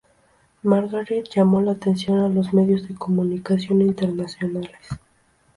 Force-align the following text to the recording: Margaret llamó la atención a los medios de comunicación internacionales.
Margaret 0.63 1.29
llamó 1.29 1.61
la 1.61 1.73
atención 1.73 2.17
a 2.21 2.27
los 2.27 2.55
medios 2.55 2.87
de 2.87 2.95
comunicación 2.95 3.83
internacionales. 3.83 4.79